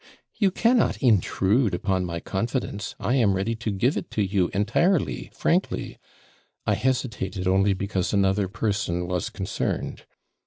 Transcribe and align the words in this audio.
'You 0.33 0.49
cannot 0.49 0.97
intrude 0.97 1.75
upon 1.75 2.05
my 2.05 2.19
confidence; 2.19 2.95
I 2.99 3.13
am 3.17 3.35
ready 3.35 3.53
to 3.57 3.69
give 3.69 3.95
it 3.95 4.09
to 4.09 4.23
you 4.23 4.49
entirely, 4.51 5.29
frankly; 5.31 5.99
I 6.65 6.73
hesitated 6.73 7.47
only 7.47 7.75
because 7.75 8.11
another 8.11 8.47
person 8.47 9.05
was 9.07 9.29
concerned. 9.29 10.07